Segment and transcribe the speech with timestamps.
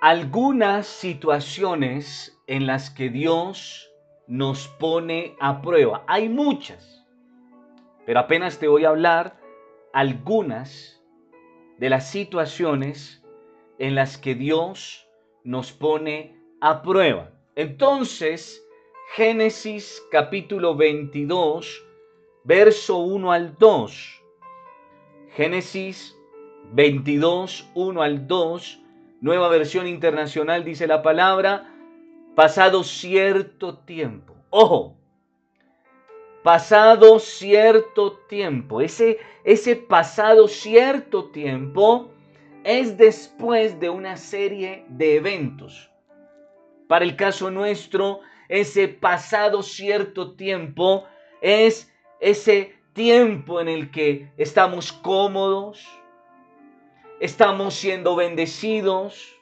[0.00, 3.92] algunas situaciones en las que Dios
[4.26, 6.04] nos pone a prueba.
[6.06, 7.06] Hay muchas,
[8.06, 9.38] pero apenas te voy a hablar
[9.92, 11.02] algunas
[11.76, 13.22] de las situaciones
[13.78, 15.06] en las que Dios
[15.44, 17.32] nos pone a prueba.
[17.54, 18.66] Entonces,
[19.16, 21.84] Génesis capítulo 22,
[22.44, 24.22] verso 1 al 2.
[25.34, 26.16] Génesis
[26.72, 28.79] 22, 1 al 2
[29.20, 31.74] Nueva versión internacional dice la palabra,
[32.34, 34.34] pasado cierto tiempo.
[34.48, 34.96] Ojo,
[36.42, 38.80] pasado cierto tiempo.
[38.80, 42.10] Ese, ese pasado cierto tiempo
[42.64, 45.90] es después de una serie de eventos.
[46.88, 51.04] Para el caso nuestro, ese pasado cierto tiempo
[51.42, 55.86] es ese tiempo en el que estamos cómodos,
[57.20, 59.36] estamos siendo bendecidos,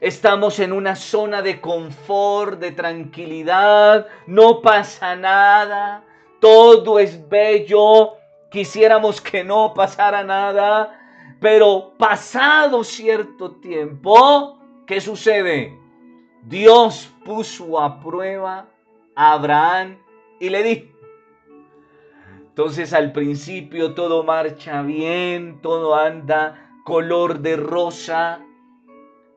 [0.00, 6.02] estamos en una zona de confort, de tranquilidad, no pasa nada,
[6.40, 8.14] todo es bello,
[8.50, 11.00] quisiéramos que no pasara nada,
[11.40, 15.78] pero pasado cierto tiempo, ¿qué sucede?
[16.42, 18.66] Dios puso a prueba
[19.14, 19.98] a Abraham
[20.40, 20.95] y le dijo,
[22.56, 28.40] entonces al principio todo marcha bien, todo anda color de rosa.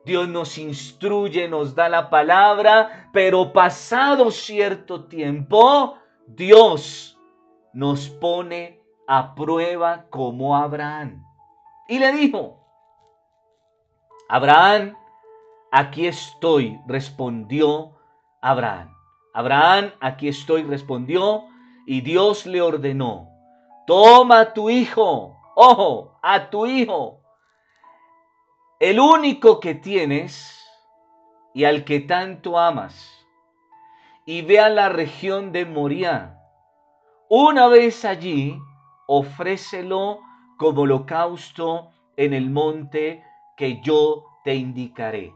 [0.06, 5.98] Dios nos instruye, nos da la palabra, pero pasado cierto tiempo,
[6.28, 7.18] Dios
[7.74, 11.22] nos pone a prueba como Abraham.
[11.88, 12.56] Y le dijo,
[14.30, 14.96] Abraham,
[15.70, 17.92] aquí estoy, respondió
[18.40, 18.96] Abraham.
[19.34, 21.50] Abraham, aquí estoy, respondió
[21.86, 23.28] y Dios le ordenó,
[23.86, 27.20] toma a tu hijo, ojo, a tu hijo,
[28.78, 30.58] el único que tienes
[31.52, 33.26] y al que tanto amas,
[34.24, 36.38] y ve a la región de Moria.
[37.28, 38.58] Una vez allí,
[39.06, 40.20] ofrécelo
[40.56, 43.24] como holocausto en el monte
[43.56, 45.34] que yo te indicaré.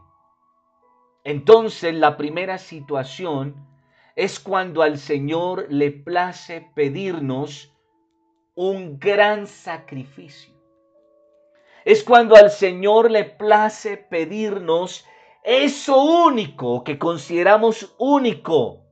[1.23, 3.55] Entonces la primera situación
[4.15, 7.73] es cuando al Señor le place pedirnos
[8.55, 10.53] un gran sacrificio.
[11.83, 15.05] Es cuando al Señor le place pedirnos
[15.43, 18.85] eso único que consideramos único.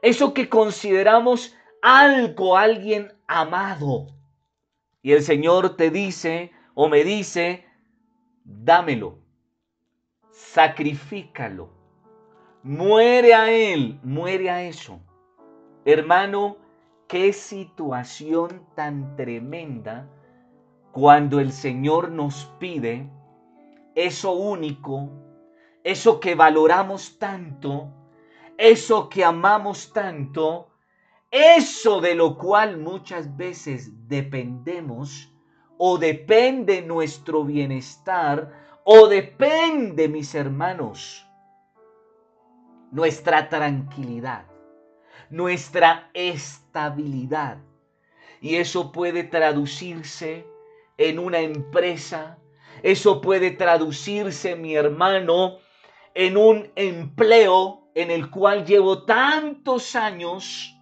[0.00, 4.08] Eso que consideramos algo, alguien amado.
[5.02, 7.66] Y el Señor te dice o me dice,
[8.44, 9.18] dámelo,
[10.32, 11.81] sacrifícalo
[12.64, 15.00] Muere a él, muere a eso.
[15.84, 16.58] Hermano,
[17.08, 20.08] qué situación tan tremenda
[20.92, 23.10] cuando el Señor nos pide
[23.96, 25.10] eso único,
[25.82, 27.88] eso que valoramos tanto,
[28.56, 30.68] eso que amamos tanto,
[31.32, 35.34] eso de lo cual muchas veces dependemos
[35.78, 38.52] o depende nuestro bienestar
[38.84, 41.26] o depende, mis hermanos,
[42.92, 44.44] nuestra tranquilidad,
[45.30, 47.58] nuestra estabilidad.
[48.40, 50.46] Y eso puede traducirse
[50.98, 52.38] en una empresa,
[52.82, 55.58] eso puede traducirse, mi hermano,
[56.14, 60.76] en un empleo en el cual llevo tantos años.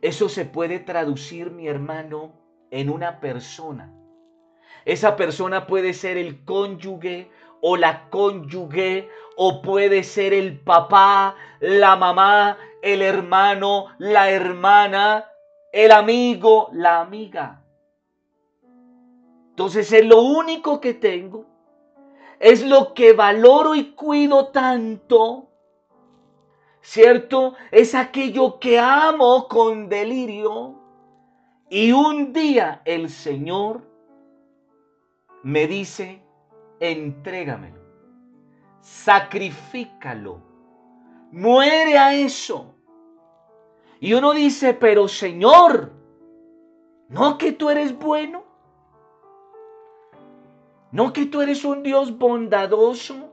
[0.00, 2.32] Eso se puede traducir, mi hermano,
[2.70, 3.92] en una persona.
[4.84, 7.28] Esa persona puede ser el cónyuge
[7.60, 9.08] o la cónyuge
[9.42, 15.30] o puede ser el papá, la mamá, el hermano, la hermana,
[15.72, 17.64] el amigo, la amiga.
[19.48, 21.46] Entonces es lo único que tengo,
[22.38, 25.48] es lo que valoro y cuido tanto,
[26.82, 27.54] ¿cierto?
[27.70, 30.74] Es aquello que amo con delirio.
[31.70, 33.80] Y un día el Señor
[35.42, 36.22] me dice,
[36.78, 37.79] entrégamelo,
[38.80, 40.40] sacrifícalo,
[41.32, 42.74] muere a eso.
[44.00, 45.92] Y uno dice, pero Señor,
[47.08, 48.44] ¿no que tú eres bueno?
[50.92, 53.32] ¿No que tú eres un Dios bondadoso,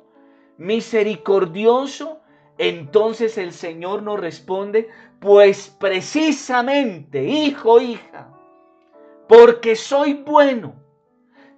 [0.58, 2.20] misericordioso?
[2.58, 4.90] Entonces el Señor nos responde,
[5.20, 8.30] pues precisamente, hijo, hija,
[9.28, 10.76] porque soy bueno,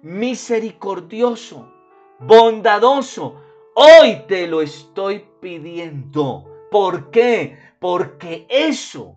[0.02, 1.70] misericordioso,
[2.18, 3.42] bondadoso.
[3.82, 6.44] Hoy te lo estoy pidiendo.
[6.70, 7.56] ¿Por qué?
[7.78, 9.16] Porque eso,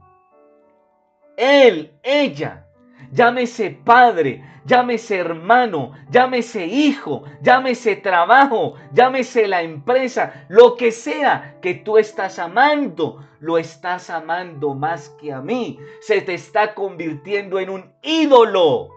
[1.36, 2.66] él, ella,
[3.12, 11.74] llámese padre, llámese hermano, llámese hijo, llámese trabajo, llámese la empresa, lo que sea que
[11.74, 15.78] tú estás amando, lo estás amando más que a mí.
[16.00, 18.92] Se te está convirtiendo en un ídolo,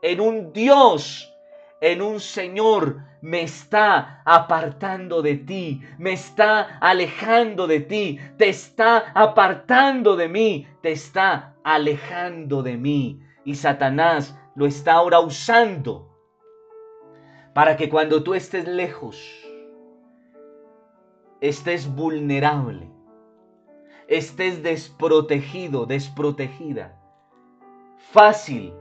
[0.00, 1.35] en un Dios,
[1.80, 3.02] en un Señor.
[3.22, 10.68] Me está apartando de ti, me está alejando de ti, te está apartando de mí,
[10.80, 13.20] te está alejando de mí.
[13.44, 16.08] Y Satanás lo está ahora usando
[17.52, 19.18] para que cuando tú estés lejos,
[21.40, 22.90] estés vulnerable,
[24.08, 27.00] estés desprotegido, desprotegida,
[28.12, 28.72] fácil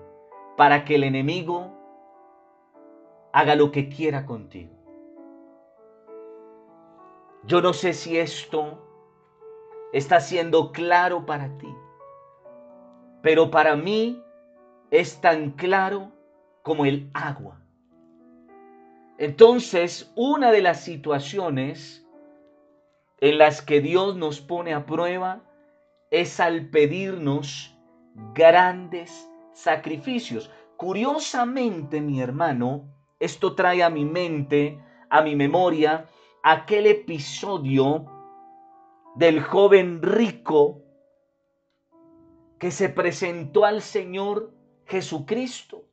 [0.57, 1.74] para que el enemigo
[3.35, 4.71] haga lo que quiera contigo.
[7.43, 8.81] Yo no sé si esto
[9.91, 11.67] está siendo claro para ti,
[13.21, 14.23] pero para mí
[14.89, 16.13] es tan claro
[16.63, 17.59] como el agua.
[19.17, 22.07] Entonces, una de las situaciones
[23.19, 25.41] en las que Dios nos pone a prueba
[26.09, 27.77] es al pedirnos
[28.33, 30.49] grandes sacrificios.
[30.77, 34.79] Curiosamente, mi hermano, esto trae a mi mente,
[35.09, 36.09] a mi memoria,
[36.43, 38.05] aquel episodio
[39.15, 40.81] del joven rico
[42.59, 44.51] que se presentó al Señor
[44.85, 45.85] Jesucristo.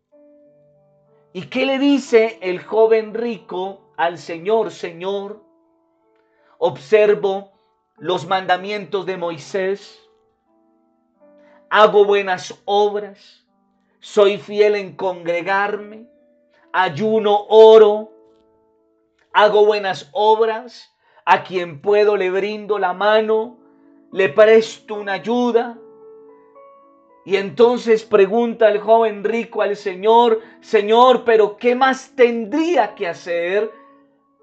[1.32, 4.70] ¿Y qué le dice el joven rico al Señor?
[4.70, 5.42] Señor,
[6.58, 7.52] observo
[7.96, 9.98] los mandamientos de Moisés,
[11.70, 13.46] hago buenas obras,
[14.00, 16.11] soy fiel en congregarme,
[16.72, 18.10] ayuno, oro,
[19.32, 20.92] hago buenas obras,
[21.24, 23.58] a quien puedo le brindo la mano,
[24.10, 25.78] le presto una ayuda,
[27.24, 33.70] y entonces pregunta el joven rico al Señor, Señor, pero ¿qué más tendría que hacer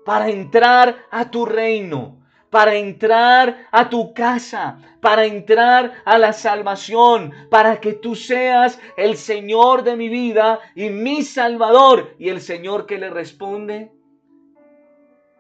[0.06, 2.19] para entrar a tu reino?
[2.50, 9.18] Para entrar a tu casa, para entrar a la salvación, para que tú seas el
[9.18, 12.16] Señor de mi vida y mi Salvador.
[12.18, 13.92] Y el Señor que le responde,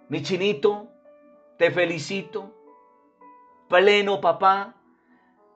[0.07, 0.87] mi chinito,
[1.57, 2.53] te felicito,
[3.67, 4.75] pleno papá,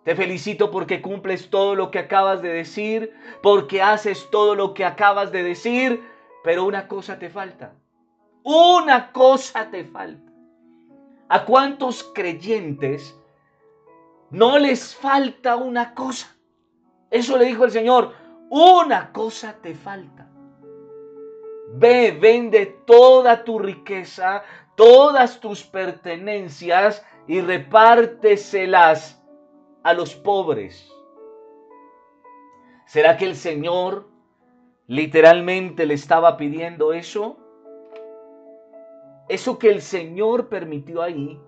[0.04, 4.84] te felicito porque cumples todo lo que acabas de decir, porque haces todo lo que
[4.84, 6.04] acabas de decir,
[6.44, 7.74] pero una cosa te falta.
[8.44, 10.33] Una cosa te falta.
[11.34, 13.20] ¿A cuántos creyentes
[14.30, 16.38] no les falta una cosa?
[17.10, 18.14] Eso le dijo el Señor,
[18.52, 20.30] una cosa te falta.
[21.74, 24.44] Ve, vende toda tu riqueza,
[24.76, 29.20] todas tus pertenencias y repárteselas
[29.82, 30.88] a los pobres.
[32.86, 34.08] ¿Será que el Señor
[34.86, 37.43] literalmente le estaba pidiendo eso?
[39.34, 41.42] Eso que el Señor permitió ahí,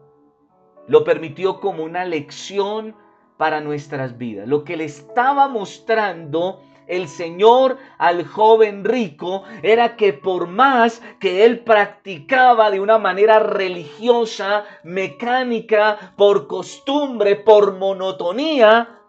[0.88, 2.96] lo permitió como una lección
[3.38, 4.48] para nuestras vidas.
[4.48, 11.46] Lo que le estaba mostrando el Señor al joven rico era que por más que
[11.46, 19.00] él practicaba de una manera religiosa, mecánica, por costumbre, por monotonía,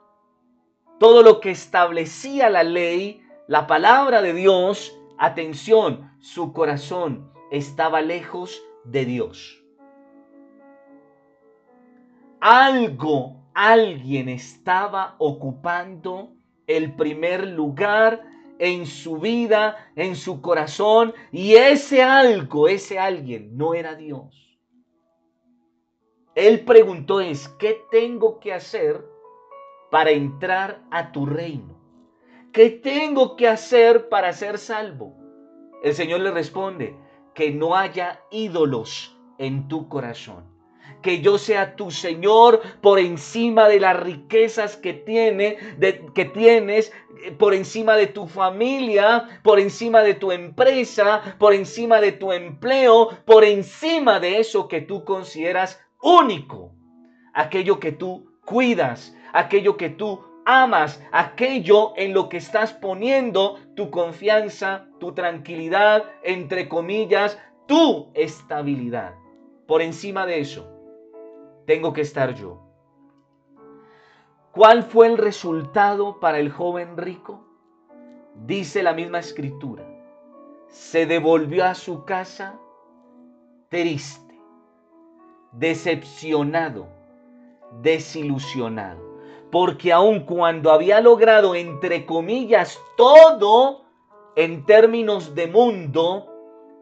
[1.00, 8.62] todo lo que establecía la ley, la palabra de Dios, atención, su corazón estaba lejos
[8.86, 9.62] de Dios.
[12.40, 16.34] Algo, alguien estaba ocupando
[16.66, 18.22] el primer lugar
[18.58, 24.58] en su vida, en su corazón, y ese algo, ese alguien no era Dios.
[26.34, 29.04] Él preguntó es, ¿qué tengo que hacer
[29.90, 31.74] para entrar a tu reino?
[32.52, 35.16] ¿Qué tengo que hacer para ser salvo?
[35.82, 36.96] El Señor le responde,
[37.36, 40.44] que no haya ídolos en tu corazón.
[41.02, 45.58] Que yo sea tu Señor por encima de las riquezas que, tiene,
[46.14, 46.92] que tienes,
[47.38, 53.10] por encima de tu familia, por encima de tu empresa, por encima de tu empleo,
[53.26, 56.72] por encima de eso que tú consideras único,
[57.34, 63.90] aquello que tú cuidas, aquello que tú amas, aquello en lo que estás poniendo tu
[63.90, 69.14] confianza, tu tranquilidad, entre comillas, tu estabilidad.
[69.66, 70.66] Por encima de eso,
[71.66, 72.62] tengo que estar yo.
[74.52, 77.44] ¿Cuál fue el resultado para el joven rico?
[78.46, 79.84] Dice la misma escritura.
[80.68, 82.58] Se devolvió a su casa
[83.68, 84.38] triste,
[85.52, 86.88] decepcionado,
[87.82, 89.05] desilusionado.
[89.50, 93.84] Porque aun cuando había logrado, entre comillas, todo
[94.34, 96.32] en términos de mundo,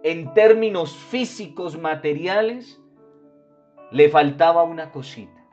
[0.02, 2.80] en términos físicos, materiales,
[3.90, 5.44] le faltaba una cosita.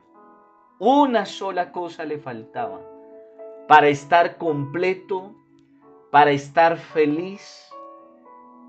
[0.78, 2.80] Una sola cosa le faltaba
[3.68, 5.34] para estar completo,
[6.10, 7.70] para estar feliz,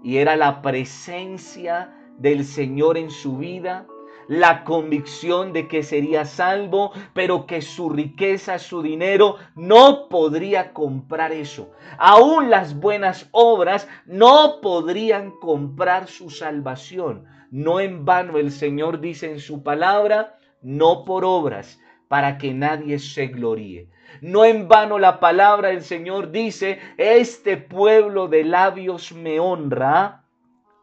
[0.04, 3.88] y era la presencia del Señor en su vida,
[4.28, 11.32] la convicción de que sería salvo, pero que su riqueza, su dinero no podría comprar
[11.32, 11.72] eso.
[11.98, 17.26] Aún las buenas obras no podrían comprar su salvación.
[17.52, 23.00] No en vano el Señor dice en su palabra, no por obras, para que nadie
[23.00, 23.90] se gloríe.
[24.22, 30.24] No en vano la palabra del Señor dice, este pueblo de labios me honra,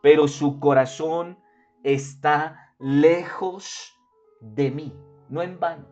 [0.02, 1.38] pero su corazón
[1.82, 3.97] está lejos
[4.41, 4.93] de mí,
[5.29, 5.87] no en vano.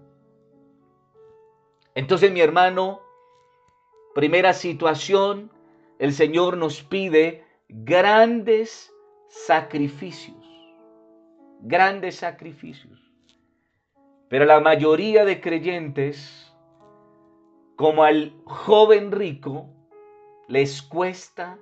[1.95, 3.01] Entonces mi hermano,
[4.15, 5.51] primera situación,
[5.99, 8.93] el Señor nos pide grandes
[9.29, 10.37] sacrificios,
[11.61, 12.99] grandes sacrificios.
[14.29, 16.55] Pero la mayoría de creyentes,
[17.77, 19.69] como al joven rico,
[20.49, 21.59] les cuesta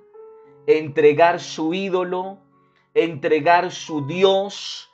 [0.67, 2.39] entregar su ídolo,
[2.93, 4.91] entregar su Dios,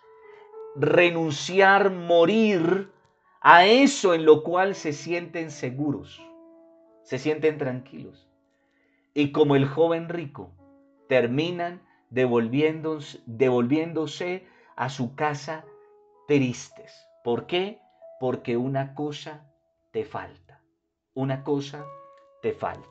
[0.76, 2.92] renunciar, morir
[3.42, 6.22] a eso en lo cual se sienten seguros,
[7.04, 8.30] se sienten tranquilos.
[9.14, 10.52] Y como el joven rico,
[11.08, 13.22] terminan devolviéndose,
[14.76, 15.66] a su casa
[16.28, 17.08] tristes.
[17.24, 17.80] ¿Por qué?
[18.20, 19.46] Porque una cosa
[19.92, 20.64] te falta.
[21.14, 21.86] Una cosa
[22.42, 22.90] te falta.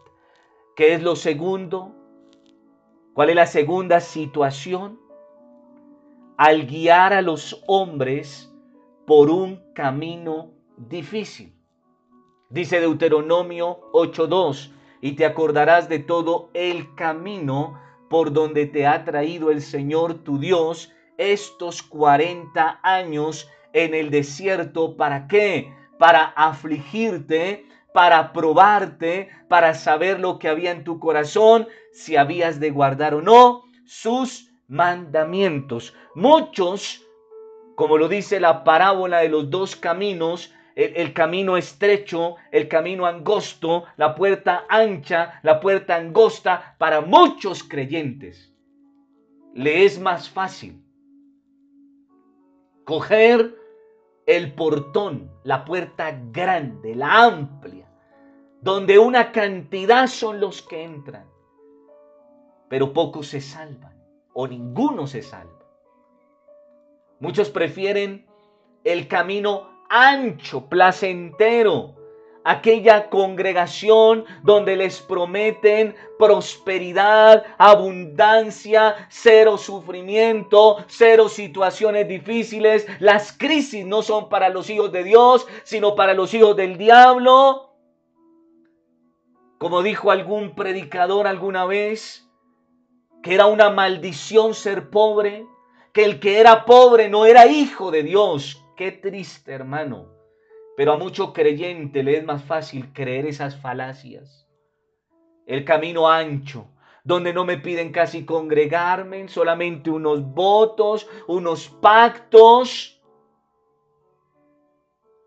[0.77, 1.93] ¿Qué es lo segundo?
[3.15, 5.02] ¿Cuál es la segunda situación?
[6.37, 8.53] Al guiar a los hombres
[9.07, 11.55] por un camino difícil.
[12.49, 19.51] Dice Deuteronomio 8.2, y te acordarás de todo el camino por donde te ha traído
[19.51, 24.97] el Señor tu Dios estos 40 años en el desierto.
[24.97, 25.75] ¿Para qué?
[25.99, 32.71] Para afligirte, para probarte, para saber lo que había en tu corazón, si habías de
[32.71, 35.95] guardar o no sus mandamientos.
[36.15, 37.07] Muchos,
[37.77, 43.85] como lo dice la parábola de los dos caminos, el, camino estrecho, el camino angosto,
[43.99, 48.51] la puerta ancha, la puerta angosta, para muchos creyentes,
[49.53, 50.83] le es más fácil
[52.85, 53.55] coger
[54.25, 57.87] el portón, la puerta grande, la amplia,
[58.63, 61.27] donde una cantidad son los que entran,
[62.71, 64.02] pero pocos se salvan
[64.35, 65.53] o ninguno se salva.
[67.21, 68.27] Muchos prefieren
[68.85, 71.95] el camino ancho, placentero,
[72.45, 82.87] aquella congregación donde les prometen prosperidad, abundancia, cero sufrimiento, cero situaciones difíciles.
[82.99, 87.71] Las crisis no son para los hijos de Dios, sino para los hijos del diablo.
[89.59, 92.29] Como dijo algún predicador alguna vez,
[93.23, 95.47] que era una maldición ser pobre,
[95.93, 98.65] que el que era pobre no era hijo de Dios.
[98.77, 100.09] Qué triste, hermano.
[100.77, 104.49] Pero a mucho creyente le es más fácil creer esas falacias.
[105.47, 106.67] El camino ancho,
[107.05, 113.01] donde no me piden casi congregarme, solamente unos votos, unos pactos,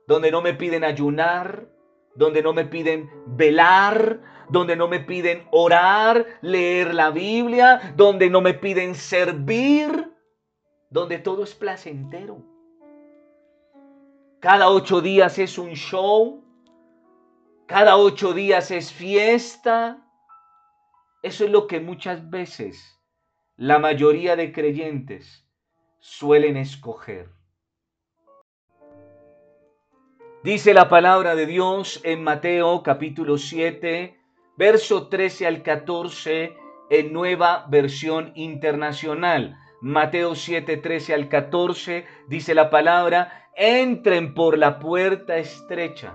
[0.08, 1.68] donde no me piden ayunar,
[2.16, 8.42] donde no me piden velar, donde no me piden orar, leer la Biblia, donde no
[8.42, 10.12] me piden servir,
[10.90, 12.44] donde todo es placentero.
[14.40, 16.44] Cada ocho días es un show.
[17.66, 20.06] Cada ocho días es fiesta.
[21.24, 22.96] Eso es lo que muchas veces
[23.58, 25.48] la mayoría de creyentes
[26.00, 27.35] suelen escoger.
[30.46, 34.16] Dice la palabra de Dios en Mateo capítulo 7,
[34.56, 36.56] verso 13 al 14
[36.92, 39.58] en nueva versión internacional.
[39.82, 46.14] Mateo 7, 13 al 14 dice la palabra, entren por la puerta estrecha,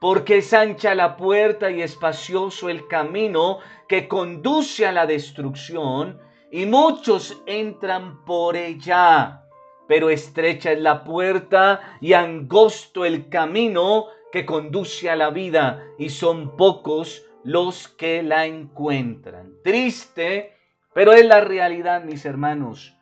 [0.00, 6.18] porque es ancha la puerta y espacioso el camino que conduce a la destrucción,
[6.50, 9.44] y muchos entran por ella.
[9.88, 16.10] Pero estrecha es la puerta y angosto el camino que conduce a la vida, y
[16.10, 19.54] son pocos los que la encuentran.
[19.64, 20.54] Triste,
[20.94, 22.94] pero es la realidad, mis hermanos.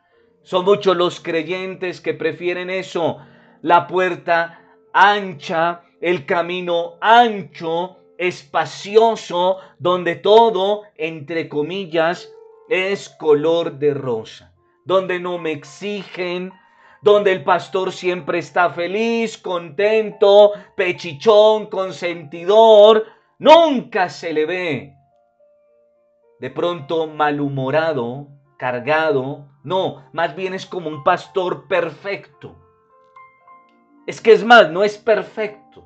[0.43, 3.17] Son muchos los creyentes que prefieren eso,
[3.61, 4.61] la puerta
[4.93, 12.31] ancha, el camino ancho, espacioso, donde todo, entre comillas,
[12.69, 14.53] es color de rosa,
[14.85, 16.53] donde no me exigen,
[17.01, 23.05] donde el pastor siempre está feliz, contento, pechichón, consentidor,
[23.39, 24.97] nunca se le ve
[26.39, 28.27] de pronto malhumorado,
[28.57, 32.55] cargado, no, más bien es como un pastor perfecto.
[34.05, 35.85] Es que es más, no es perfecto,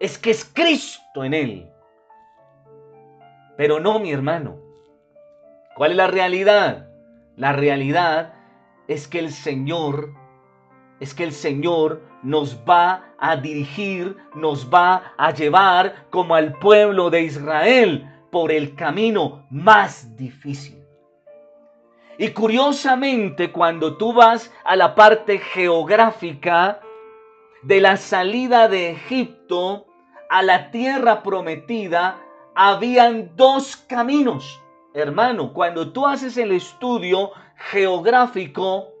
[0.00, 1.70] es que es Cristo en él.
[3.56, 4.58] Pero no, mi hermano.
[5.76, 6.88] ¿Cuál es la realidad?
[7.36, 8.34] La realidad
[8.88, 10.14] es que el Señor
[11.00, 17.10] es que el Señor nos va a dirigir, nos va a llevar como al pueblo
[17.10, 20.82] de Israel por el camino más difícil.
[22.16, 26.80] Y curiosamente, cuando tú vas a la parte geográfica
[27.62, 29.86] de la salida de Egipto
[30.30, 32.18] a la tierra prometida,
[32.54, 34.60] habían dos caminos.
[34.94, 38.93] Hermano, cuando tú haces el estudio geográfico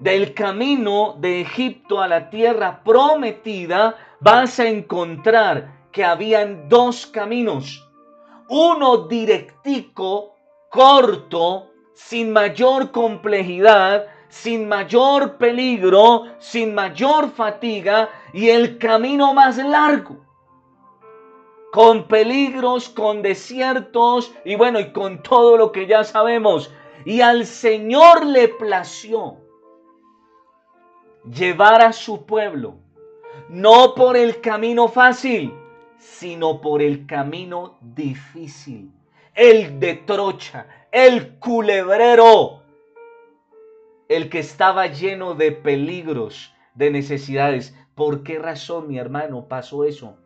[0.00, 7.88] del camino de Egipto a la tierra prometida, vas a encontrar que habían dos caminos.
[8.48, 10.36] Uno directico,
[10.70, 20.28] corto, sin mayor complejidad, sin mayor peligro, sin mayor fatiga, y el camino más largo
[21.70, 26.72] con peligros, con desiertos y bueno, y con todo lo que ya sabemos.
[27.04, 29.36] Y al Señor le plació
[31.24, 32.76] llevar a su pueblo,
[33.48, 35.52] no por el camino fácil,
[35.98, 38.92] sino por el camino difícil,
[39.34, 42.62] el de trocha, el culebrero,
[44.08, 47.76] el que estaba lleno de peligros, de necesidades.
[47.94, 50.16] ¿Por qué razón, mi hermano, pasó eso?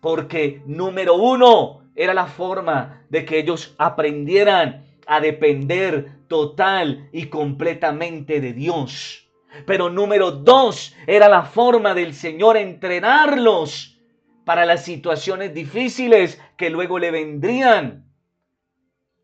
[0.00, 8.40] Porque número uno, era la forma de que ellos aprendieran a depender total y completamente
[8.40, 9.21] de Dios.
[9.66, 14.00] Pero número dos, era la forma del Señor entrenarlos
[14.44, 18.06] para las situaciones difíciles que luego le vendrían,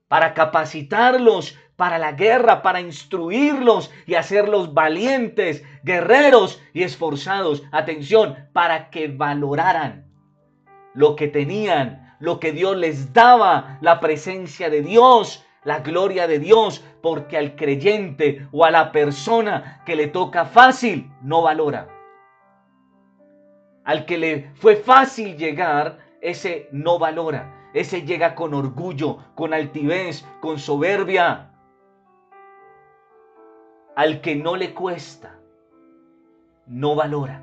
[0.09, 7.63] para capacitarlos para la guerra, para instruirlos y hacerlos valientes, guerreros y esforzados.
[7.71, 10.11] Atención, para que valoraran
[10.93, 16.39] lo que tenían, lo que Dios les daba, la presencia de Dios, la gloria de
[16.39, 21.89] Dios, porque al creyente o a la persona que le toca fácil no valora.
[23.85, 27.69] Al que le fue fácil llegar, ese no valora.
[27.75, 31.51] Ese llega con orgullo, con altivez, con soberbia.
[33.95, 35.39] Al que no le cuesta,
[36.67, 37.43] no valora,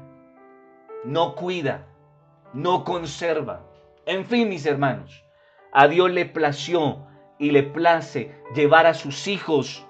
[1.04, 1.86] no cuida,
[2.54, 3.62] no conserva.
[4.08, 5.24] En fin, mis hermanos,
[5.74, 7.06] a Dios le plació
[7.40, 9.86] y le place llevar a sus hijos,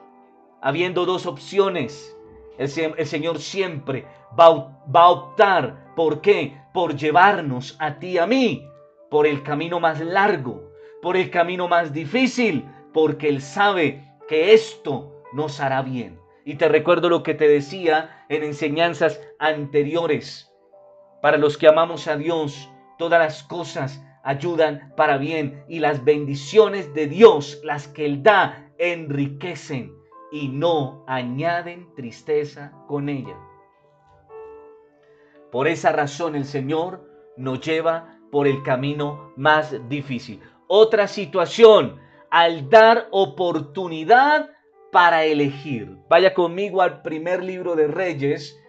[0.61, 2.15] habiendo dos opciones.
[2.57, 4.05] El, Señor siempre
[4.39, 5.93] va, va a optar.
[5.95, 6.57] ¿Por qué?
[6.73, 8.67] Por llevarnos a ti y a mí
[9.09, 15.23] por el camino más largo, por el camino más difícil, porque Él sabe que esto
[15.33, 16.19] nos hará bien.
[16.43, 20.51] Y te recuerdo lo que te decía en enseñanzas anteriores.
[21.21, 26.93] Para los que amamos a Dios, todas las cosas ayudan para bien y las bendiciones
[26.93, 29.95] de Dios, las que Él da, enriquecen
[30.31, 33.37] y no añaden tristeza con ella.
[35.51, 37.07] Por esa razón el Señor
[37.37, 40.41] nos lleva por el camino más difícil.
[40.67, 41.99] Otra situación,
[42.31, 44.49] al dar oportunidad
[44.91, 45.97] para elegir.
[46.09, 48.59] Vaya conmigo al primer libro de Reyes,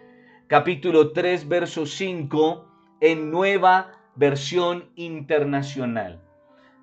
[0.45, 2.65] capítulo 3, verso 5,
[3.01, 6.19] en nueva versión internacional.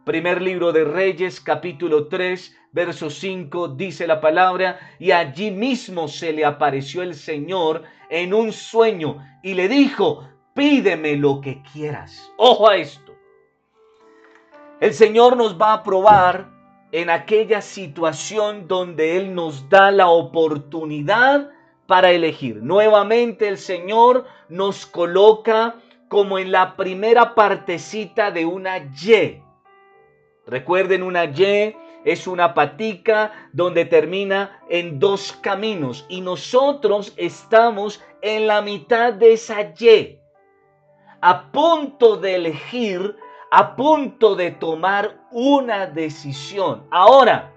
[0.05, 6.33] Primer libro de Reyes, capítulo 3, verso 5, dice la palabra, y allí mismo se
[6.33, 12.33] le apareció el Señor en un sueño y le dijo, pídeme lo que quieras.
[12.37, 13.15] Ojo a esto.
[14.81, 16.51] El Señor nos va a probar
[16.93, 21.51] en aquella situación donde Él nos da la oportunidad
[21.87, 22.63] para elegir.
[22.63, 25.77] Nuevamente el Señor nos coloca
[26.09, 29.43] como en la primera partecita de una Y.
[30.47, 38.47] Recuerden, una Y es una patica donde termina en dos caminos y nosotros estamos en
[38.47, 40.21] la mitad de esa Y,
[41.21, 43.17] a punto de elegir,
[43.51, 46.87] a punto de tomar una decisión.
[46.91, 47.53] Ahora,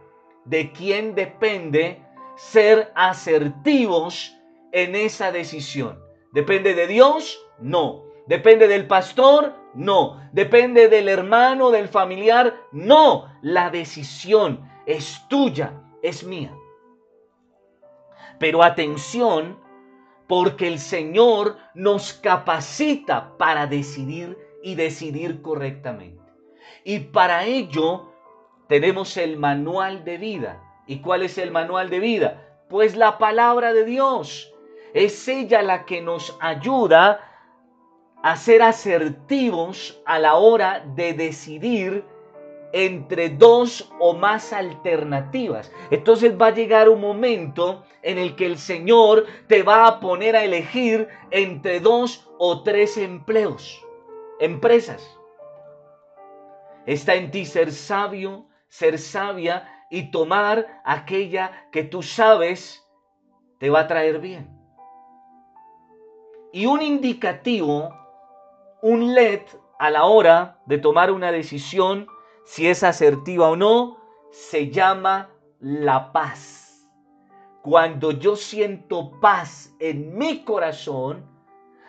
[0.45, 2.01] ¿de quién depende
[2.37, 4.33] ser asertivos
[4.71, 5.99] en esa decisión?
[6.31, 7.37] ¿Depende de Dios?
[7.59, 8.06] No.
[8.27, 9.53] ¿Depende del pastor?
[9.73, 10.21] No.
[10.33, 12.55] ¿Depende del hermano, del familiar?
[12.71, 13.31] No.
[13.41, 16.53] La decisión es tuya, es mía.
[18.39, 19.59] Pero atención,
[20.27, 26.21] porque el Señor nos capacita para decidir y decidir correctamente.
[26.83, 28.11] Y para ello
[28.67, 30.63] tenemos el manual de vida.
[30.85, 32.63] ¿Y cuál es el manual de vida?
[32.69, 34.53] Pues la palabra de Dios.
[34.93, 37.21] Es ella la que nos ayuda
[38.31, 42.03] a ser asertivos a la hora de decidir
[42.73, 45.71] entre dos o más alternativas.
[45.91, 50.35] Entonces va a llegar un momento en el que el Señor te va a poner
[50.35, 53.81] a elegir entre dos o tres empleos,
[54.41, 55.17] empresas.
[56.85, 62.85] Está en ti ser sabio, ser sabia y tomar aquella que tú sabes
[63.57, 64.49] te va a traer bien.
[66.51, 68.06] Y un indicativo,
[68.81, 69.41] un LED
[69.79, 72.07] a la hora de tomar una decisión,
[72.45, 73.97] si es asertiva o no,
[74.31, 76.87] se llama la paz.
[77.63, 81.25] Cuando yo siento paz en mi corazón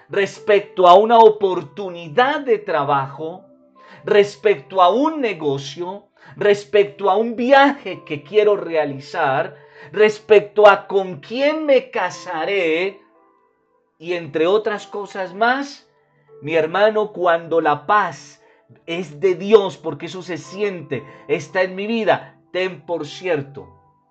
[0.09, 3.45] respecto a una oportunidad de trabajo,
[4.05, 9.57] respecto a un negocio, respecto a un viaje que quiero realizar,
[9.93, 13.01] respecto a con quién me casaré
[13.99, 15.88] y entre otras cosas más,
[16.43, 18.43] mi hermano, cuando la paz
[18.87, 23.69] es de Dios, porque eso se siente, está en mi vida, ten por cierto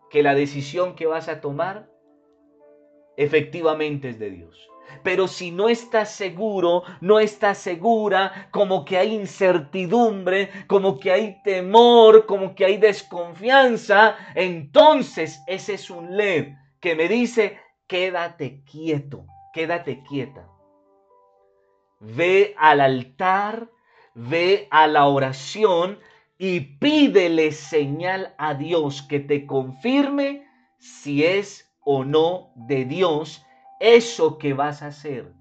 [0.10, 1.90] que la decisión que vas a tomar
[3.18, 4.70] efectivamente es de Dios.
[5.04, 11.42] Pero si no estás seguro, no estás segura, como que hay incertidumbre, como que hay
[11.44, 19.26] temor, como que hay desconfianza, entonces ese es un led que me dice, quédate quieto,
[19.54, 20.48] quédate quieta.
[22.00, 23.70] Ve al altar,
[24.14, 26.00] ve a la oración
[26.38, 33.44] y pídele señal a Dios que te confirme si es o no de Dios
[33.80, 35.34] eso que vas a hacer,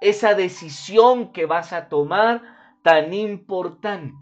[0.00, 2.42] esa decisión que vas a tomar
[2.82, 4.16] tan importante.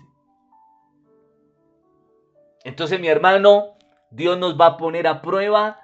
[2.64, 3.76] Entonces, mi hermano,
[4.10, 5.80] Dios nos va a poner a prueba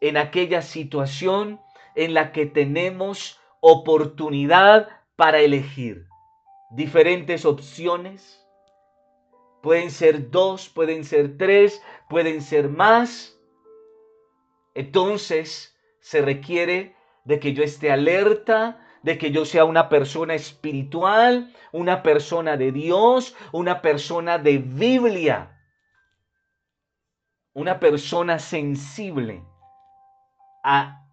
[0.00, 1.60] en aquella situación
[1.94, 6.06] en la que tenemos oportunidad para elegir
[6.70, 8.46] diferentes opciones.
[9.62, 13.38] Pueden ser dos, pueden ser tres, pueden ser más.
[14.74, 21.54] Entonces, se requiere de que yo esté alerta, de que yo sea una persona espiritual,
[21.72, 25.58] una persona de Dios, una persona de Biblia,
[27.52, 29.44] una persona sensible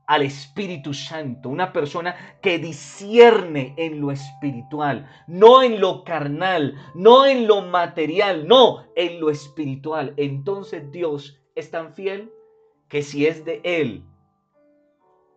[0.08, 7.26] al Espíritu Santo, una persona que discierne en lo espiritual, no en lo carnal, no
[7.26, 10.14] en lo material, no, en lo espiritual.
[10.16, 12.32] Entonces Dios es tan fiel
[12.88, 14.06] que si es de Él,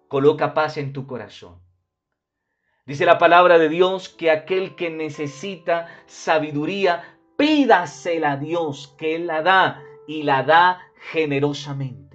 [0.06, 1.60] coloca paz en tu corazón.
[2.86, 9.26] Dice la palabra de Dios que aquel que necesita sabiduría, pídasela a Dios, que Él
[9.26, 10.80] la da y la da
[11.12, 12.09] generosamente.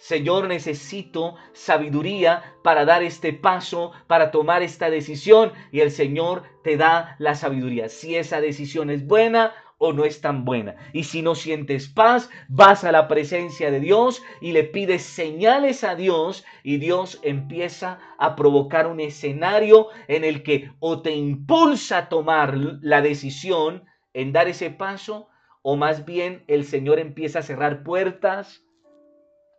[0.00, 6.78] Señor, necesito sabiduría para dar este paso, para tomar esta decisión y el Señor te
[6.78, 7.90] da la sabiduría.
[7.90, 10.76] Si esa decisión es buena o no es tan buena.
[10.94, 15.84] Y si no sientes paz, vas a la presencia de Dios y le pides señales
[15.84, 21.98] a Dios y Dios empieza a provocar un escenario en el que o te impulsa
[21.98, 23.84] a tomar la decisión
[24.14, 25.28] en dar ese paso
[25.60, 28.64] o más bien el Señor empieza a cerrar puertas,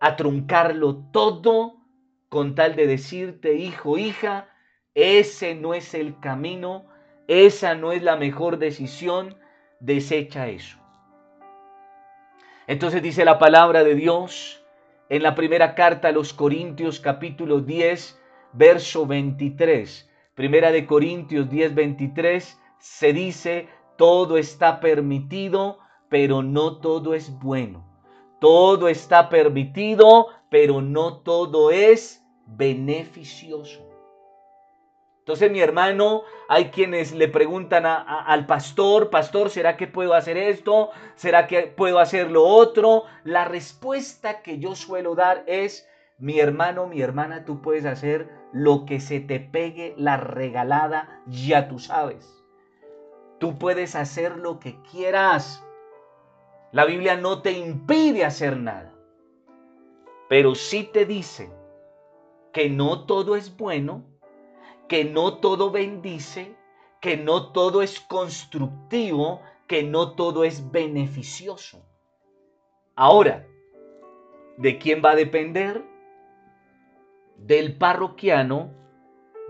[0.02, 1.78] a truncarlo todo
[2.28, 4.50] con tal de decirte, hijo, hija,
[4.96, 6.88] ese no es el camino,
[7.28, 9.38] esa no es la mejor decisión,
[9.80, 10.78] desecha eso.
[12.68, 14.66] Entonces dice la palabra de Dios
[15.10, 18.20] en la primera carta a los Corintios capítulo 10,
[18.54, 20.10] verso 23.
[20.34, 25.78] Primera de Corintios 10, 23 se dice, todo está permitido,
[26.10, 27.91] pero no todo es bueno.
[28.42, 33.88] Todo está permitido, pero no todo es beneficioso.
[35.20, 40.90] Entonces, mi hermano, hay quienes le preguntan al pastor, pastor, ¿será que puedo hacer esto?
[41.14, 43.04] ¿Será que puedo hacer lo otro?
[43.24, 48.86] La respuesta que yo suelo dar es, mi hermano, mi hermana, tú puedes hacer lo
[48.86, 52.28] que se te pegue la regalada, ya tú sabes.
[53.38, 55.64] Tú puedes hacer lo que quieras.
[56.72, 58.94] La Biblia no te impide hacer nada.
[60.30, 61.52] Pero sí te dice
[62.54, 64.06] que no todo es bueno
[64.92, 66.54] que no todo bendice,
[67.00, 71.82] que no todo es constructivo, que no todo es beneficioso.
[72.98, 73.48] Ahora,
[74.58, 75.82] ¿de quién va a depender?
[77.38, 78.74] Del parroquiano,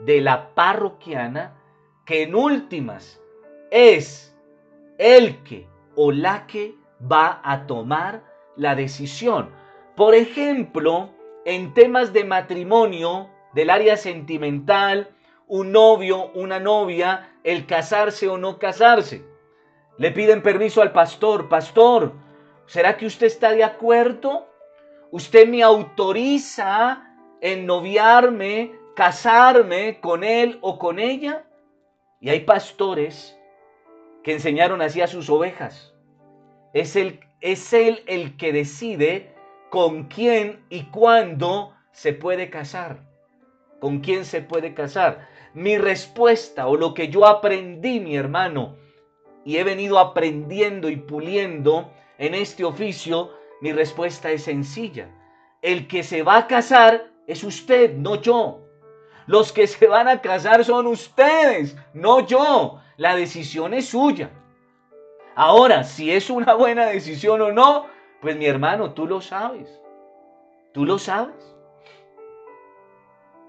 [0.05, 1.60] de la parroquiana,
[2.05, 3.19] que en últimas
[3.71, 4.38] es
[4.99, 6.75] el que o la que
[7.09, 8.23] va a tomar
[8.55, 9.49] la decisión.
[9.95, 11.09] Por ejemplo,
[11.45, 15.09] en temas de matrimonio, del área sentimental,
[15.47, 19.25] un novio, una novia, el casarse o no casarse.
[19.97, 22.13] Le piden permiso al pastor, pastor,
[22.65, 24.47] ¿será que usted está de acuerdo?
[25.11, 27.03] ¿Usted me autoriza
[27.41, 31.43] en noviarme, casarme con él o con ella?
[32.21, 33.37] Y hay pastores
[34.23, 35.90] que enseñaron así a sus ovejas.
[36.73, 39.34] Es, el, es él el que decide
[39.69, 43.03] con quién y cuándo se puede casar.
[43.79, 45.27] ¿Con quién se puede casar?
[45.53, 48.77] Mi respuesta o lo que yo aprendí, mi hermano,
[49.43, 53.31] y he venido aprendiendo y puliendo en este oficio,
[53.62, 55.10] mi respuesta es sencilla.
[55.62, 58.62] El que se va a casar es usted, no yo.
[59.25, 62.79] Los que se van a casar son ustedes, no yo.
[62.97, 64.29] La decisión es suya.
[65.35, 67.87] Ahora, si es una buena decisión o no,
[68.21, 69.81] pues mi hermano, tú lo sabes.
[70.73, 71.55] Tú lo sabes.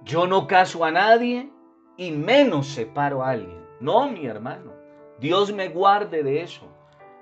[0.04, 1.50] Yo no caso a nadie
[1.96, 3.64] y menos separo a alguien.
[3.80, 4.72] No, mi hermano.
[5.18, 6.68] Dios me guarde de eso.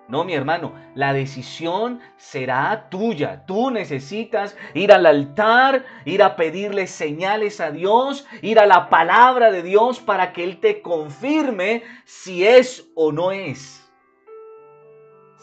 [0.08, 3.44] No, mi hermano, la decisión será tuya.
[3.46, 9.52] Tú necesitas ir al altar, ir a pedirle señales a Dios, ir a la palabra
[9.52, 13.79] de Dios para que Él te confirme si es o no es.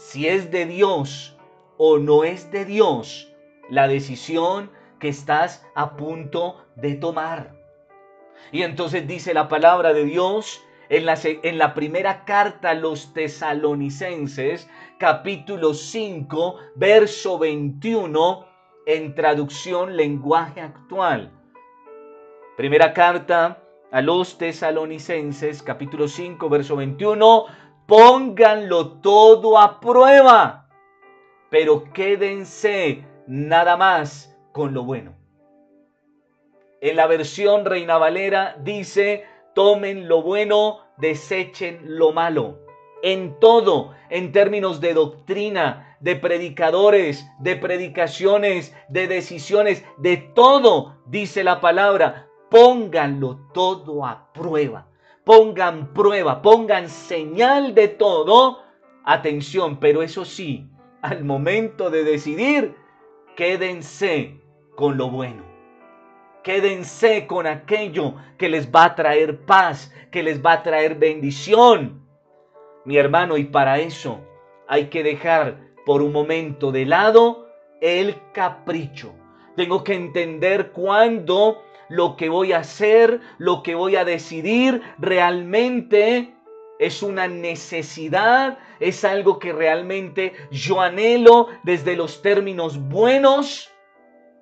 [0.07, 1.35] Si es de Dios
[1.75, 3.29] o no es de Dios
[3.69, 7.57] la decisión que estás a punto de tomar.
[8.53, 13.13] Y entonces dice la palabra de Dios en la, en la primera carta a los
[13.13, 18.47] tesalonicenses, capítulo 5, verso 21,
[18.85, 21.33] en traducción lenguaje actual.
[22.55, 27.45] Primera carta a los tesalonicenses, capítulo 5, verso 21,
[27.87, 30.67] pónganlo todo a prueba,
[31.49, 35.15] pero quédense nada más con lo bueno.
[36.81, 42.59] En la versión Reina Valera dice, tomen lo bueno, desechen lo malo.
[43.01, 51.43] En todo, en términos de doctrina, de predicadores, de predicaciones, de decisiones, de todo, dice
[51.43, 54.87] la palabra, pónganlo todo a prueba.
[55.27, 58.59] Pongan prueba, pongan señal de todo.
[59.03, 60.69] Atención, pero eso sí,
[61.01, 62.77] al momento de decidir,
[63.35, 64.39] quédense
[64.77, 65.43] con lo bueno.
[66.45, 72.07] Quédense con aquello que les va a traer paz, que les va a traer bendición.
[72.85, 74.21] Mi hermano, y para eso
[74.65, 77.49] hay que dejar por un momento de lado
[77.81, 79.13] el capricho.
[79.57, 86.33] Tengo que entender cuándo lo que voy a hacer, lo que voy a decidir, realmente
[86.79, 93.71] es una necesidad, es algo que realmente yo anhelo desde los términos buenos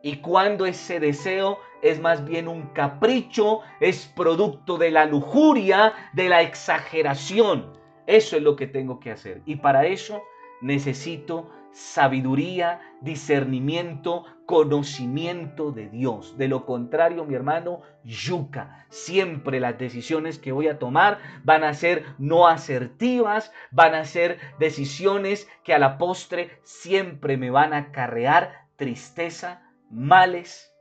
[0.02, 6.30] y cuando ese deseo es más bien un capricho, es producto de la lujuria, de
[6.30, 7.74] la exageración.
[8.06, 9.42] Eso es lo que tengo que hacer.
[9.46, 10.22] Y para eso
[10.62, 16.38] necesito sabiduría, discernimiento, conocimiento de Dios.
[16.38, 18.86] De lo contrario, mi hermano, yuca.
[18.90, 24.40] Siempre las decisiones que voy a tomar van a ser no asertivas, van a ser
[24.58, 30.74] decisiones que a la postre siempre me van a acarrear tristeza, males,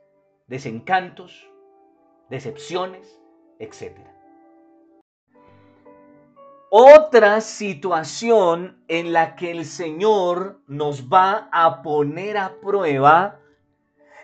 [0.47, 1.49] desencantos,
[2.29, 3.19] decepciones,
[3.59, 4.14] etc.
[6.69, 13.39] Otra situación en la que el Señor nos va a poner a prueba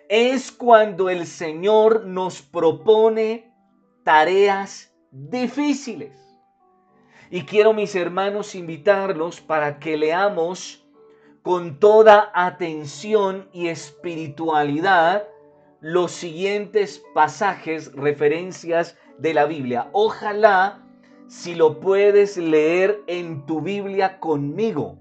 [0.10, 3.54] es cuando el Señor nos propone
[4.04, 6.17] tareas difíciles.
[7.30, 10.86] Y quiero mis hermanos invitarlos para que leamos
[11.43, 15.27] con toda atención y espiritualidad
[15.80, 19.89] los siguientes pasajes, referencias de la Biblia.
[19.93, 20.84] Ojalá
[21.32, 24.98] si lo puedes leer en tu Biblia conmigo.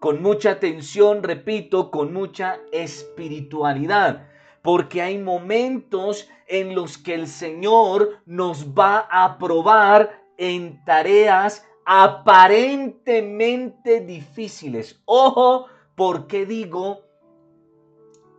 [0.00, 4.26] Con mucha atención, repito, con mucha espiritualidad.
[4.62, 14.00] Porque hay momentos en los que el Señor nos va a probar en tareas aparentemente
[14.00, 15.02] difíciles.
[15.04, 17.02] Ojo, porque digo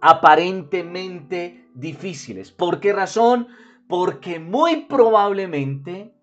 [0.01, 2.51] aparentemente difíciles.
[2.51, 3.49] ¿Por qué razón?
[3.87, 6.14] porque muy probablemente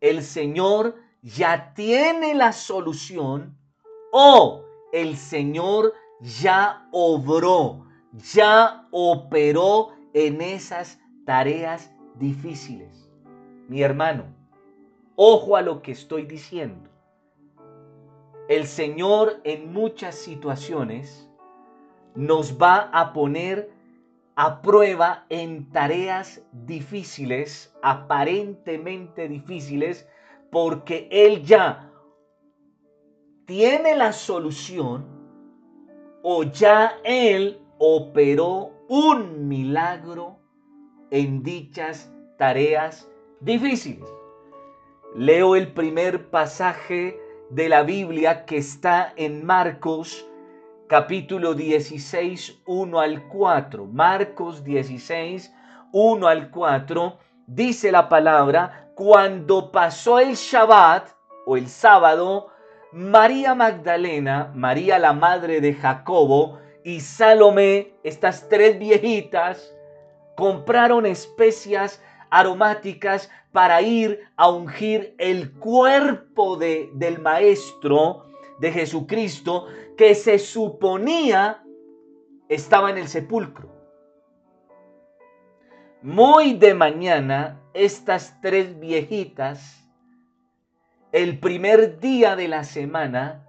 [0.00, 3.56] el Señor ya tiene la solución
[4.12, 7.84] o el Señor ya obró,
[8.32, 13.10] ya operó en esas tareas difíciles.
[13.68, 14.24] Mi hermano,
[15.16, 16.88] ojo a lo que estoy diciendo.
[18.48, 21.28] El Señor en muchas situaciones
[22.14, 23.70] nos va a poner
[24.40, 30.08] a prueba en tareas difíciles, aparentemente difíciles,
[30.52, 31.90] porque Él ya
[33.46, 35.04] tiene la solución
[36.22, 40.38] o ya Él operó un milagro
[41.10, 44.08] en dichas tareas difíciles.
[45.16, 47.18] Leo el primer pasaje
[47.50, 50.24] de la Biblia que está en Marcos
[50.88, 53.84] capítulo 16, 1 al 4.
[53.84, 55.54] Marcos 16,
[55.92, 61.10] 1 al 4, dice la palabra, cuando pasó el Shabbat
[61.44, 62.48] o el sábado,
[62.92, 69.74] María Magdalena, María la madre de Jacobo y Salomé, estas tres viejitas,
[70.36, 78.27] compraron especias aromáticas para ir a ungir el cuerpo de, del Maestro
[78.58, 79.66] de Jesucristo
[79.96, 81.62] que se suponía
[82.48, 83.68] estaba en el sepulcro.
[86.02, 89.90] Muy de mañana, estas tres viejitas,
[91.12, 93.46] el primer día de la semana,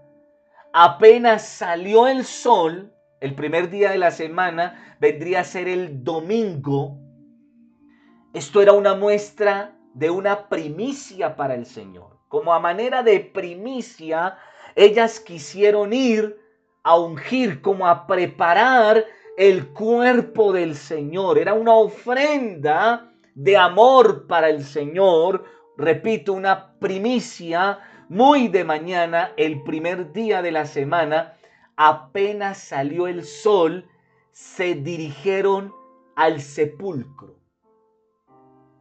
[0.73, 6.97] apenas salió el sol, el primer día de la semana vendría a ser el domingo,
[8.33, 12.19] esto era una muestra de una primicia para el Señor.
[12.27, 14.37] Como a manera de primicia,
[14.79, 16.39] ellas quisieron ir
[16.83, 19.05] a ungir, como a preparar
[19.37, 21.37] el cuerpo del Señor.
[21.37, 25.43] Era una ofrenda de amor para el Señor.
[25.75, 31.33] Repito, una primicia muy de mañana, el primer día de la semana,
[31.75, 33.85] apenas salió el sol,
[34.31, 35.73] se dirigieron
[36.15, 37.35] al sepulcro.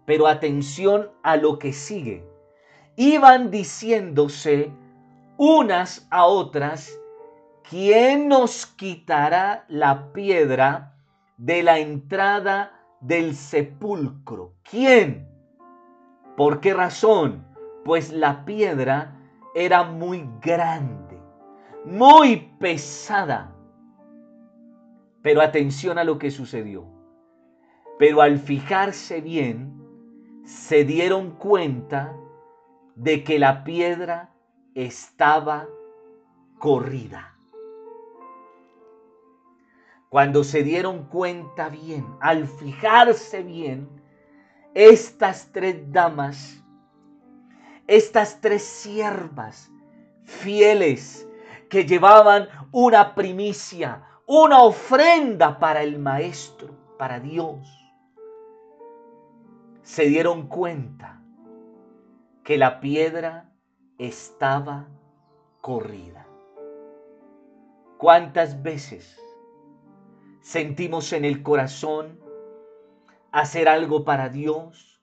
[0.06, 2.24] Pero atención a lo que sigue.
[2.94, 4.72] Iban diciéndose
[5.38, 7.00] unas a otras,
[7.70, 10.96] ¿quién nos quitará la piedra
[11.38, 14.54] de la entrada del sepulcro?
[14.68, 15.28] ¿Quién?
[16.36, 17.46] ¿Por qué razón?
[17.84, 19.16] Pues la piedra
[19.54, 21.22] era muy grande,
[21.84, 23.54] muy pesada.
[25.22, 26.84] Pero atención a lo que sucedió.
[27.96, 29.80] Pero al fijarse bien,
[30.44, 32.16] se dieron cuenta
[32.96, 34.32] de que la piedra
[34.86, 35.66] estaba
[36.60, 37.34] corrida.
[40.08, 43.88] Cuando se dieron cuenta bien, al fijarse bien,
[44.74, 46.62] estas tres damas,
[47.88, 49.68] estas tres siervas
[50.22, 51.28] fieles
[51.68, 57.66] que llevaban una primicia, una ofrenda para el Maestro, para Dios,
[59.82, 61.20] se dieron cuenta
[62.44, 63.47] que la piedra
[63.98, 64.88] estaba
[65.60, 66.26] corrida.
[67.98, 69.18] ¿Cuántas veces
[70.40, 72.20] sentimos en el corazón
[73.32, 75.02] hacer algo para Dios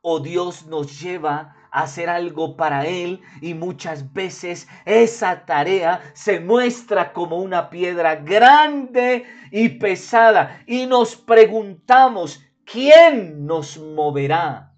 [0.00, 6.40] o Dios nos lleva a hacer algo para Él y muchas veces esa tarea se
[6.40, 14.74] muestra como una piedra grande y pesada y nos preguntamos, ¿quién nos moverá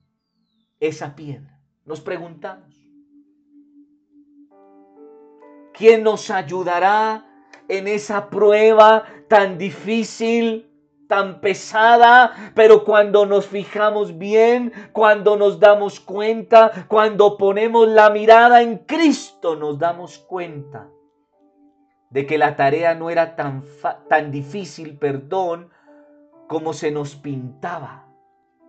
[0.81, 1.61] esa piedra?
[1.85, 2.72] Nos preguntamos.
[5.73, 7.25] ¿Quién nos ayudará
[7.69, 10.71] en esa prueba tan difícil,
[11.09, 12.53] tan pesada?
[12.55, 19.57] Pero cuando nos fijamos bien, cuando nos damos cuenta, cuando ponemos la mirada en Cristo,
[19.57, 20.89] nos damos cuenta
[22.11, 23.65] de que la tarea no era tan,
[24.09, 25.71] tan difícil, perdón,
[26.47, 28.07] como se nos pintaba,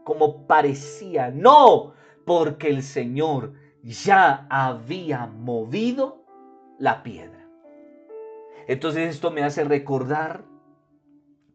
[0.05, 1.29] como parecía.
[1.29, 1.93] No,
[2.25, 6.22] porque el Señor ya había movido
[6.79, 7.47] la piedra.
[8.67, 10.45] Entonces esto me hace recordar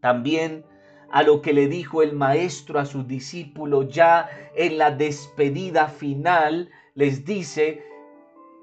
[0.01, 0.64] también
[1.11, 6.71] a lo que le dijo el maestro a sus discípulos ya en la despedida final.
[6.95, 7.83] Les dice,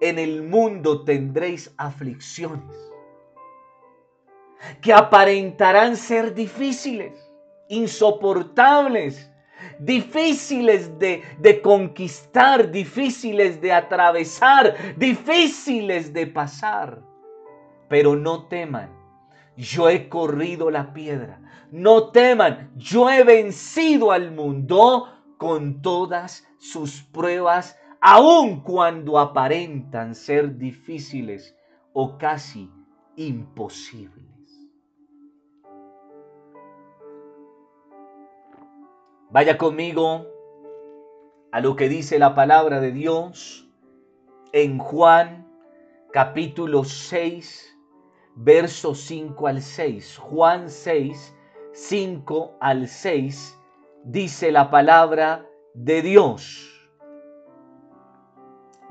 [0.01, 2.91] en el mundo tendréis aflicciones
[4.81, 7.13] que aparentarán ser difíciles
[7.67, 9.31] insoportables,
[9.79, 17.01] difíciles de, de, conquistar, difíciles de atravesar, difíciles de pasar.
[17.87, 18.89] Pero no teman,
[19.55, 21.41] yo he corrido la piedra.
[21.71, 30.57] No teman, yo he vencido al mundo con todas sus pruebas, aun cuando aparentan ser
[30.57, 31.55] difíciles
[31.93, 32.69] o casi
[33.15, 34.34] imposibles.
[39.31, 40.27] Vaya conmigo
[41.51, 43.67] a lo que dice la palabra de Dios
[44.53, 45.47] en Juan
[46.13, 47.75] capítulo 6,
[48.35, 50.17] versos 5 al 6.
[50.19, 51.35] Juan 6,
[51.73, 53.59] 5 al 6
[54.03, 56.71] dice la palabra de Dios.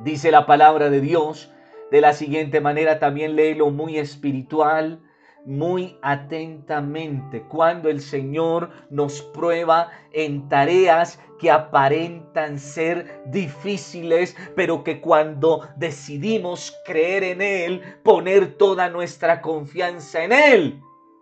[0.00, 1.52] Dice la palabra de Dios
[1.92, 5.00] de la siguiente manera, también léelo muy espiritual,
[5.44, 15.00] muy atentamente cuando el Señor nos prueba en tareas que aparentan ser difíciles, pero que
[15.00, 20.80] cuando decidimos creer en Él, poner toda nuestra confianza en Él,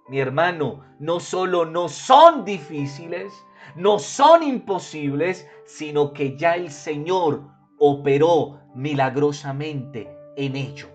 [0.09, 3.33] mi hermano, no solo no son difíciles,
[3.77, 7.43] no son imposibles, sino que ya el Señor
[7.79, 10.92] operó milagrosamente en ello.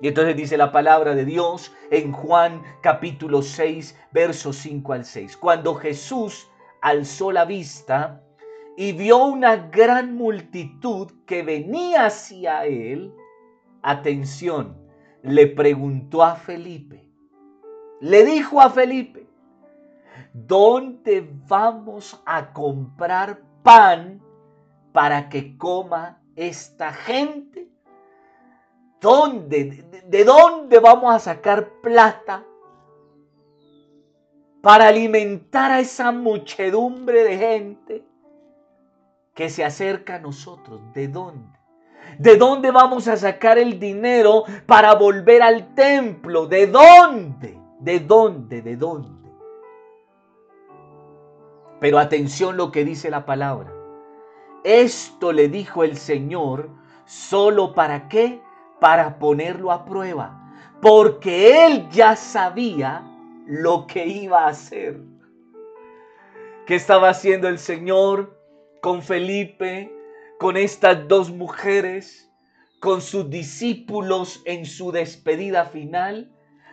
[0.00, 5.36] Y entonces dice la palabra de Dios en Juan capítulo 6, versos 5 al 6.
[5.36, 6.48] Cuando Jesús
[6.80, 8.22] alzó la vista
[8.76, 13.12] y vio una gran multitud que venía hacia él,
[13.82, 14.76] atención,
[15.22, 17.10] le preguntó a Felipe,
[18.00, 19.26] le dijo a Felipe,
[20.32, 24.22] ¿dónde vamos a comprar pan
[24.92, 27.68] para que coma esta gente?
[29.00, 29.84] ¿Dónde?
[30.06, 32.44] ¿De dónde vamos a sacar plata
[34.60, 38.04] para alimentar a esa muchedumbre de gente
[39.34, 40.80] que se acerca a nosotros?
[40.94, 41.58] ¿De dónde?
[42.18, 46.46] ¿De dónde vamos a sacar el dinero para volver al templo?
[46.46, 47.60] ¿De dónde?
[47.78, 48.62] ¿De dónde?
[48.62, 49.30] ¿De dónde?
[51.80, 53.72] Pero atención lo que dice la palabra.
[54.64, 56.70] Esto le dijo el Señor
[57.04, 58.42] solo para qué?
[58.80, 63.02] Para ponerlo a prueba, porque él ya sabía
[63.46, 65.00] lo que iba a hacer.
[66.66, 68.38] ¿Qué estaba haciendo el Señor
[68.82, 69.92] con Felipe,
[70.38, 72.30] con estas dos mujeres,
[72.80, 76.30] con sus discípulos en su despedida final?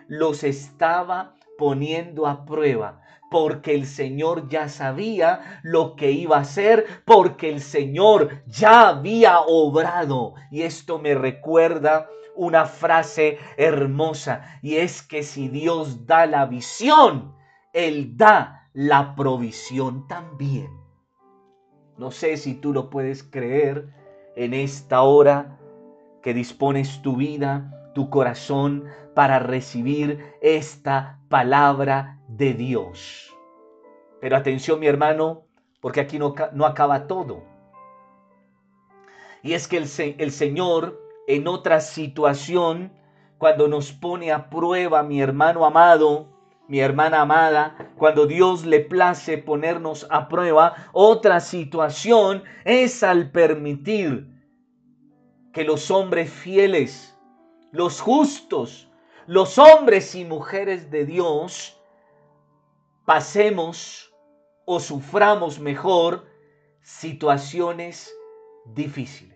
[0.07, 3.04] Los estaba poniendo a prueba
[3.35, 9.41] porque el Señor ya sabía lo que iba a hacer, porque el Señor ya había
[9.41, 10.35] obrado.
[10.51, 12.07] Y esto me recuerda
[12.37, 17.35] una frase hermosa, y es que si Dios da la visión,
[17.73, 20.69] Él da la provisión también.
[21.97, 23.89] No sé si tú lo puedes creer
[24.37, 25.59] en esta hora
[26.23, 33.35] que dispones tu vida, tu corazón para recibir esta palabra de Dios.
[34.21, 35.43] Pero atención mi hermano,
[35.81, 37.43] porque aquí no, no acaba todo.
[39.43, 42.91] Y es que el, el Señor en otra situación,
[43.37, 46.27] cuando nos pone a prueba, mi hermano amado,
[46.67, 54.27] mi hermana amada, cuando Dios le place ponernos a prueba, otra situación es al permitir
[55.53, 57.17] que los hombres fieles,
[57.71, 58.89] los justos,
[59.27, 61.79] los hombres y mujeres de Dios,
[63.05, 64.11] pasemos
[64.65, 66.25] o suframos mejor
[66.81, 68.11] situaciones
[68.65, 69.35] difíciles.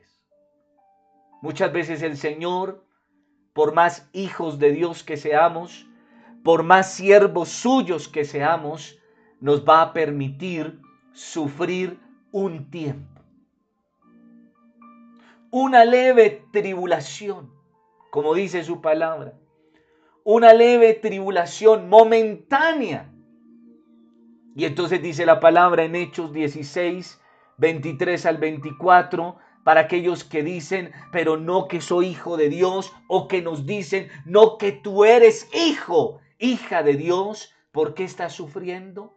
[1.41, 2.83] Muchas veces el Señor,
[3.53, 5.87] por más hijos de Dios que seamos,
[6.43, 8.97] por más siervos suyos que seamos,
[9.39, 10.81] nos va a permitir
[11.13, 11.99] sufrir
[12.31, 13.21] un tiempo.
[15.51, 17.51] Una leve tribulación,
[18.11, 19.33] como dice su palabra.
[20.23, 23.08] Una leve tribulación momentánea
[24.59, 27.21] y entonces dice la palabra en Hechos 16,
[27.59, 33.29] 23 al 24, para aquellos que dicen, pero no que soy hijo de Dios, o
[33.29, 39.15] que nos dicen, no que tú eres hijo, hija de Dios, ¿por qué estás sufriendo?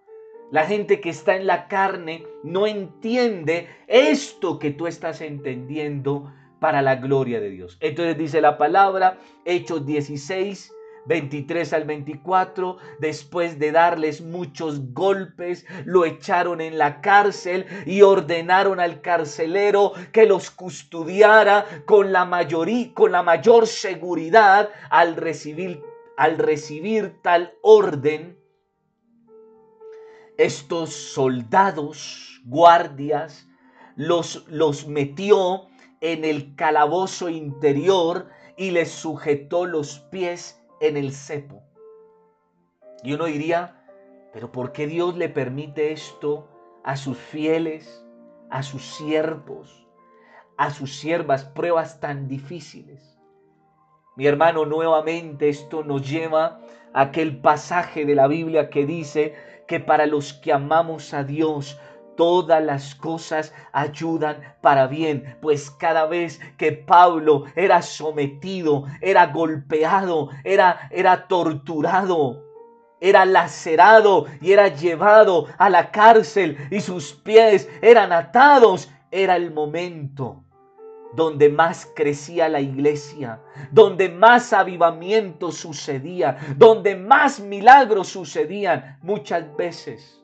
[0.52, 6.82] La gente que está en la carne no entiende esto que tú estás entendiendo para
[6.82, 7.78] la gloria de Dios.
[7.80, 10.72] Entonces dice la palabra, Hechos 16,
[11.06, 18.80] 23 al 24, después de darles muchos golpes, lo echaron en la cárcel y ordenaron
[18.80, 25.82] al carcelero que los custodiara con la, mayoría, con la mayor seguridad al recibir,
[26.16, 28.38] al recibir tal orden.
[30.38, 33.46] Estos soldados, guardias,
[33.96, 35.68] los, los metió
[36.00, 41.62] en el calabozo interior y les sujetó los pies en el cepo.
[43.02, 43.84] Y uno diría,
[44.32, 46.48] pero ¿por qué Dios le permite esto
[46.84, 48.04] a sus fieles,
[48.50, 49.86] a sus siervos,
[50.56, 53.18] a sus siervas, pruebas tan difíciles.
[54.16, 56.60] Mi hermano, nuevamente esto nos lleva
[56.92, 59.34] a aquel pasaje de la Biblia que dice
[59.66, 61.80] que para los que amamos a Dios,
[62.16, 70.30] todas las cosas ayudan para bien, pues cada vez que Pablo era sometido, era golpeado,
[70.44, 72.44] era, era torturado,
[73.00, 79.52] era lacerado y era llevado a la cárcel y sus pies eran atados, era el
[79.52, 80.42] momento
[81.12, 83.40] donde más crecía la iglesia,
[83.70, 90.21] donde más avivamiento sucedía, donde más milagros sucedían muchas veces.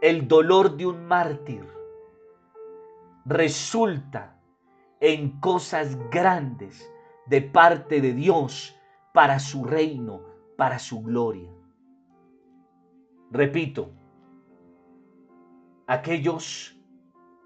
[0.00, 1.66] El dolor de un mártir
[3.24, 4.40] resulta
[5.00, 6.88] en cosas grandes
[7.26, 8.76] de parte de Dios
[9.12, 10.22] para su reino,
[10.56, 11.50] para su gloria.
[13.32, 13.90] Repito,
[15.88, 16.78] aquellos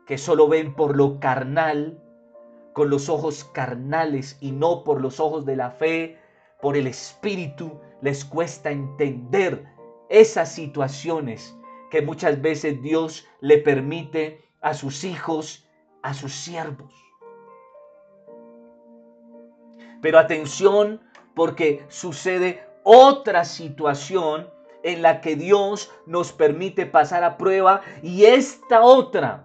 [0.07, 2.03] que solo ven por lo carnal,
[2.75, 6.19] con los ojos carnales y no por los ojos de la fe,
[6.61, 9.65] por el Espíritu, les cuesta entender
[10.11, 11.57] esas situaciones
[11.93, 15.69] que muchas veces Dios le permite a sus hijos,
[16.03, 16.91] a sus siervos.
[20.01, 21.03] Pero atención
[21.35, 24.49] porque sucede otra situación
[24.83, 29.45] en la que Dios nos permite pasar a prueba y esta otra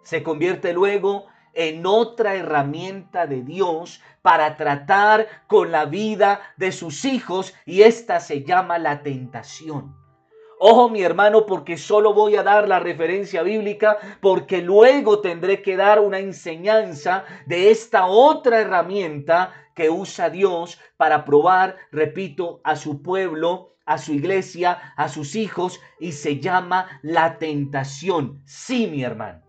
[0.00, 7.04] se convierte luego en otra herramienta de Dios para tratar con la vida de sus
[7.04, 10.01] hijos y esta se llama la tentación.
[10.64, 15.76] Ojo mi hermano, porque solo voy a dar la referencia bíblica, porque luego tendré que
[15.76, 23.02] dar una enseñanza de esta otra herramienta que usa Dios para probar, repito, a su
[23.02, 28.40] pueblo, a su iglesia, a sus hijos, y se llama la tentación.
[28.46, 29.42] Sí, mi hermano.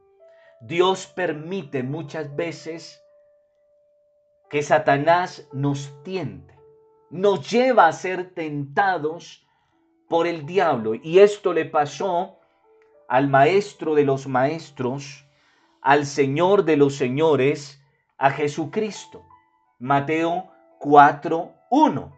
[0.61, 2.99] Dios permite muchas veces
[4.49, 6.57] que Satanás nos tiente,
[7.11, 9.43] nos lleva a ser tentados
[10.09, 10.95] por el diablo.
[10.95, 12.37] Y esto le pasó
[13.07, 15.25] al maestro de los maestros,
[15.81, 17.81] al Señor de los señores,
[18.17, 19.25] a Jesucristo.
[19.79, 22.11] Mateo 4.1.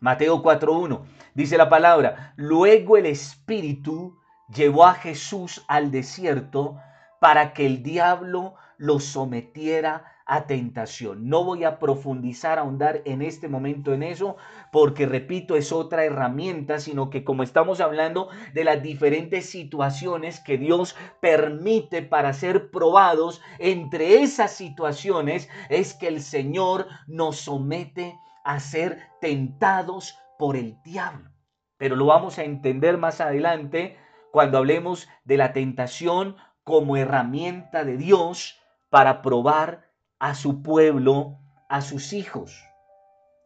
[0.00, 1.02] Mateo 4.1.
[1.34, 4.18] Dice la palabra, luego el Espíritu
[4.54, 6.78] llevó a Jesús al desierto
[7.20, 11.28] para que el diablo lo sometiera a tentación.
[11.28, 14.36] No voy a profundizar, ahondar en este momento en eso,
[14.70, 20.58] porque repito, es otra herramienta, sino que como estamos hablando de las diferentes situaciones que
[20.58, 28.14] Dios permite para ser probados, entre esas situaciones es que el Señor nos somete
[28.44, 31.30] a ser tentados por el diablo.
[31.78, 33.96] Pero lo vamos a entender más adelante
[34.30, 38.60] cuando hablemos de la tentación como herramienta de Dios
[38.90, 39.87] para probar
[40.18, 41.38] a su pueblo,
[41.68, 42.64] a sus hijos.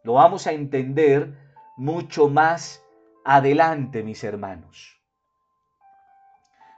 [0.03, 1.37] Lo vamos a entender
[1.77, 2.83] mucho más
[3.23, 4.99] adelante, mis hermanos.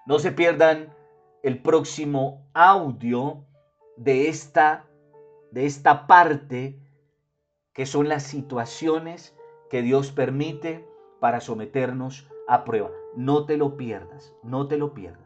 [0.05, 0.93] No se pierdan
[1.43, 3.45] el próximo audio
[3.97, 4.85] de esta,
[5.51, 6.79] de esta parte
[7.73, 9.35] que son las situaciones
[9.69, 10.87] que Dios permite
[11.19, 12.91] para someternos a prueba.
[13.15, 15.24] No te lo pierdas, no te lo pierdas.